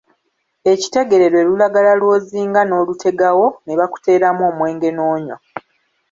Ekitegere 0.71 1.25
lwe 1.33 1.43
lulagala 1.47 1.91
lw'ozinga 2.01 2.61
n'olutegawo 2.65 3.47
ne 3.65 3.73
bakuteeramu 3.79 4.41
omwenge 4.49 4.89
n'onywa. 4.93 5.37